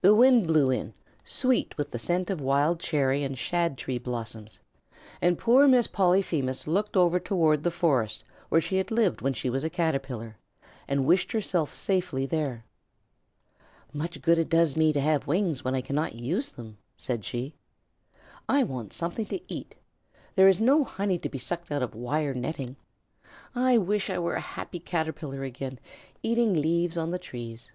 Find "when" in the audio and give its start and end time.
9.20-9.34, 15.62-15.74